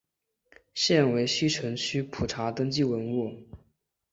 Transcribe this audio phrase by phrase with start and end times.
[0.73, 3.45] 现为西城区普查登记文物。